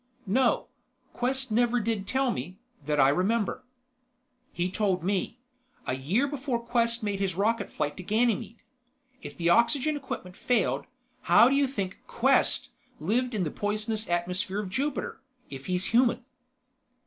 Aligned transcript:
"No. 0.25 0.65
Quest 1.13 1.51
never 1.51 1.79
did 1.79 2.07
tell 2.07 2.31
me, 2.31 2.57
that 2.87 2.99
I 2.99 3.09
remember." 3.09 3.63
"He 4.51 4.71
told 4.71 5.03
me: 5.03 5.37
a 5.85 5.93
year 5.93 6.27
before 6.27 6.57
Quest 6.59 7.03
made 7.03 7.19
his 7.19 7.35
rocket 7.35 7.71
flight 7.71 7.97
to 7.97 8.01
Ganymede! 8.03 8.63
If 9.21 9.37
the 9.37 9.49
oxygen 9.51 9.95
equipment 9.95 10.35
failed, 10.35 10.87
how 11.29 11.49
do 11.49 11.55
you 11.55 11.67
think 11.67 12.01
Quest 12.07 12.69
lived 12.99 13.35
in 13.35 13.43
the 13.43 13.51
poisonous 13.51 14.09
atmosphere 14.09 14.59
of 14.61 14.71
Jupiter, 14.71 15.21
if 15.51 15.67
he's 15.67 15.85
human?" 15.93 16.25